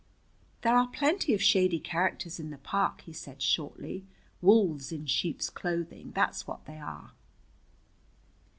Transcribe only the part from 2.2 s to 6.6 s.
in the park," he said shortly. "Wolves in sheep's clothing, that's